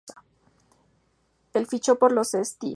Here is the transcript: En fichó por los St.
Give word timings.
En 1.53 1.67
fichó 1.67 1.99
por 1.99 2.11
los 2.11 2.33
St. 2.33 2.65